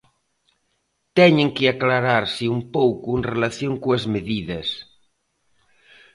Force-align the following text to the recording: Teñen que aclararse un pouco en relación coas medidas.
Teñen 1.17 1.49
que 1.55 1.65
aclararse 1.73 2.45
un 2.55 2.61
pouco 2.75 3.07
en 3.17 3.21
relación 3.33 3.73
coas 3.83 4.03
medidas. 4.15 4.67